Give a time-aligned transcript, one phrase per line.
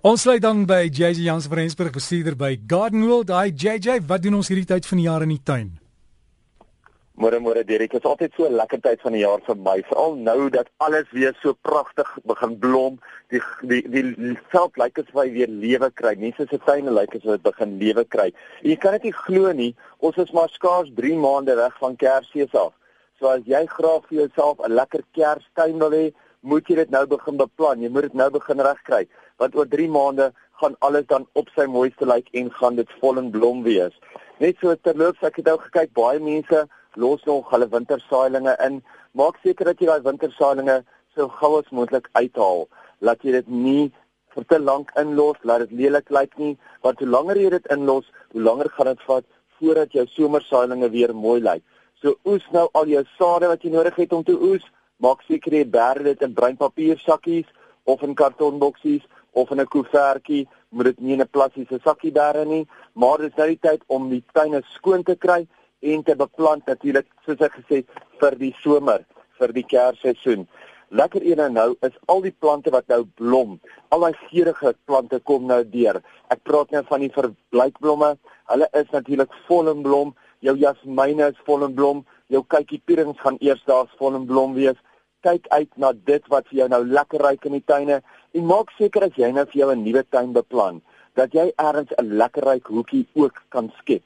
[0.00, 3.28] Ons sluit dan by JJ Jans van Rensburg bestuurder by Garden World.
[3.36, 5.74] Hi JJ, wat doen ons hierdie tyd van die jaar in die tuin?
[7.20, 9.82] Môre môre Derek, dit is altyd so 'n lekker tyd van die jaar vir my,
[9.90, 12.98] veral nou dat alles weer so pragtig begin blom.
[13.28, 16.16] Die die die veld lyk asof hy weer lewe kry.
[16.16, 18.32] Mense se tuine lyk asof dit begin lewe kry.
[18.62, 21.96] En jy kan dit nie glo nie, ons is maar skaars 3 maande weg van
[21.96, 22.72] Kersfees af.
[23.18, 27.06] So as jy graag vir jouself 'n lekker Kerstuin wil hê, moet jy dit nou
[27.06, 27.82] begin beplan.
[27.82, 29.06] Jy moet dit nou begin regkry
[29.40, 30.30] want oor 3 maande
[30.60, 33.96] gaan alles dan op sy mooiste lyk en gaan dit vol en blom wees.
[34.40, 36.66] Net so terloops ek het nou gekyk baie mense
[37.00, 38.80] los nog hulle wintersaailinge in.
[39.16, 40.80] Maak seker dat jy daai wintersaailinge
[41.16, 42.66] so gou as moontlik uithaal.
[43.00, 43.90] Laat jy dit nie
[44.34, 46.54] vir te lank inlos, laat dit lelik lyk nie,
[46.84, 49.26] want hoe langer jy dit inlos, hoe langer gaan dit vat
[49.60, 51.64] voordat jou somersaailinge weer mooi lyk.
[52.00, 54.64] So oes nou al jou sade wat jy nodig het om te oes.
[55.00, 57.48] Maak seker jy berg dit in bruin papier sakkies
[57.88, 62.44] of in kartonboksies of in 'n koevertjie, moet dit nie in 'n plastiese sakkie bære
[62.44, 65.46] nie, maar dit is nou die tyd om die tuine skoon te kry
[65.80, 67.84] en te beplant natuurlik soos ek gesê
[68.20, 69.04] vir die somer,
[69.38, 70.46] vir die kersseisoen.
[70.90, 73.60] Lekker ene nou is al die plante wat nou blom.
[73.94, 76.02] Al daai geurende plante kom nou deur.
[76.34, 78.16] Ek praat nou van die verbleikblomme.
[78.50, 80.14] Hulle is natuurlik vol in blom.
[80.40, 82.02] Jou jasmiene is vol in blom.
[82.26, 84.78] Jou kykiepierings gaan eers daar's vol in blom wees
[85.26, 88.00] kyk uit na dit wat vir jou nou lekker ryk in die tuine
[88.34, 90.80] en maak seker as jy nou vir jou 'n nuwe tuin beplan
[91.14, 94.02] dat jy ergens 'n lekker ryk hoekie ook kan skep.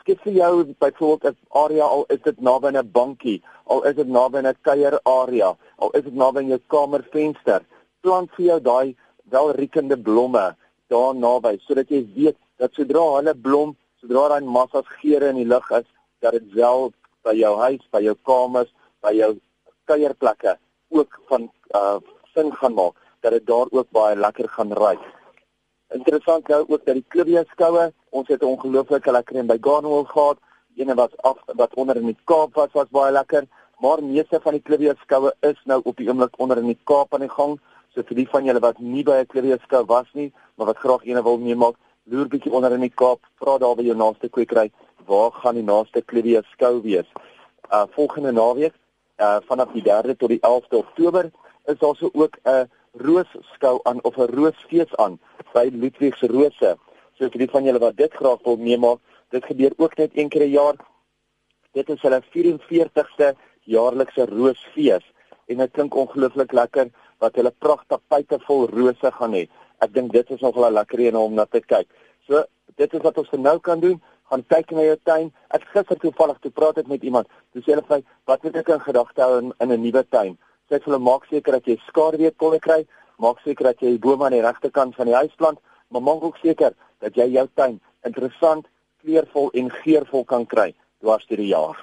[0.00, 4.08] Skep vir jou byvoorbeeld 'n area al is dit naby 'n bankie, al is dit
[4.08, 7.60] naby 'n kuier area, al is dit naby jou kamervenster.
[8.00, 8.96] Plant vir jou daai
[9.30, 10.56] welriekende blomme
[10.88, 15.50] daar naby sodat jy weet dat sodra hulle blom, sodra daai massas geure in die
[15.54, 15.86] lug is,
[16.20, 19.36] dat dit wel by jou huis, by jou kamers, by jou
[19.92, 20.56] kuierplekke
[20.98, 21.98] ook van uh
[22.34, 24.96] sin gaan maak dat dit daar ook baie lekker gaan ry.
[25.92, 30.04] Interessant nou ook dat die Klivia skoue, ons het 'n ongelooflike lekker een by Garnwell
[30.04, 30.38] gehad.
[30.76, 33.44] Eene wat af wat onder in die Kaap was was baie lekker,
[33.78, 37.14] maar meeste van die Klivia skoue is nou op die oomblik onder in die Kaap
[37.14, 37.60] aan die gang.
[37.94, 40.78] So vir die van julle wat nie by 'n Klivia skou was nie, maar wat
[40.78, 41.62] graag eene wil neem,
[42.04, 44.72] loer bietjie onder in die Kaap, vra daar by jou naaste kwekery,
[45.06, 47.06] waar gaan die naaste Klivia skou wees?
[47.70, 48.74] Uh volgende naweek
[49.18, 51.30] uh vanaf die 3de tot die 11de Oktober
[51.64, 55.18] is daar so ook 'n roosskou aan of 'n roosfees aan
[55.52, 56.76] by Ludwig se Rose.
[57.14, 58.98] So vir die van julle wat dit graag wil meemaak,
[59.30, 60.76] dit gebeur ook net een keer 'n jaar.
[61.72, 65.04] Dit is hulle 44ste jaarlikse roosfees
[65.46, 69.48] en dit klink ongelooflik lekker wat hulle pragtige tapyte vol rose gaan hê.
[69.78, 71.88] Ek dink dit is nogal 'n lekker een om na te kyk.
[72.26, 72.44] So
[72.76, 75.28] dit is wat ons vir nou kan doen gaan kyk na jou tuin.
[75.52, 77.28] Ek gister toevallig toe praat ek met iemand.
[77.52, 78.00] Dis hulle sê
[78.30, 80.36] wat moet ek in gedagte hou in, in 'n nuwe tuin?
[80.68, 82.80] Sê ek vir hulle maak seker dat jy skaduwee kolle kry,
[83.18, 85.58] maak seker dat jy bome aan die regte kant van die huis plant,
[85.90, 88.66] maar maak ook seker dat jy jou tuin interessant,
[89.02, 90.72] kleurvol en geurvol kan kry
[91.02, 91.78] dwars deur die jaar.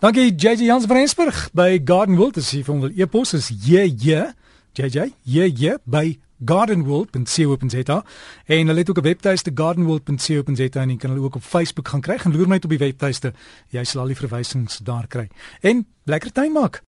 [0.00, 2.34] Dankie JJ Jans van Rensburg by Garden World.
[2.34, 4.32] Dis hier van die e-pos is JJ
[4.74, 8.04] JJ JJ by gardenworld.co.za
[8.44, 12.00] en hulle het ook 'n webtuiste gardenworld.co.za en jy kan hulle ook op Facebook gaan
[12.00, 12.18] kry.
[12.24, 13.32] En loer net op die webtuiste.
[13.68, 15.28] Jy sal al die verwysings daar kry.
[15.60, 16.82] En lekker tyd maak